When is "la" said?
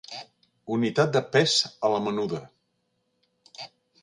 1.97-2.01